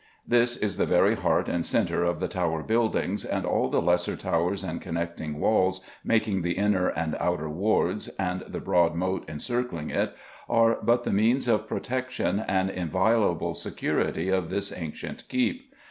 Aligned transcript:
_This 0.27 0.57
is 0.57 0.77
the 0.77 0.87
very 0.87 1.13
heart 1.15 1.47
and 1.47 1.63
centre 1.63 2.03
of 2.05 2.19
the 2.19 2.27
Tower 2.27 2.63
buildings, 2.63 3.23
and 3.23 3.45
all 3.45 3.69
the 3.69 3.79
lesser 3.83 4.15
towers 4.15 4.63
and 4.63 4.81
connecting 4.81 5.39
walls, 5.39 5.81
making 6.03 6.41
the 6.41 6.53
Inner 6.53 6.87
and 6.87 7.15
Outer 7.19 7.51
Wards, 7.51 8.07
and 8.17 8.41
the 8.47 8.59
broad 8.59 8.95
moat 8.95 9.29
encircling 9.29 9.95
all, 9.95 10.07
are 10.49 10.79
but 10.81 11.03
the 11.03 11.13
means 11.13 11.47
of 11.47 11.67
protection 11.67 12.39
and 12.39 12.71
inviolable 12.71 13.53
security 13.53 14.29
of 14.29 14.49
this 14.49 14.75
ancient 14.75 15.29
keep. 15.29 15.71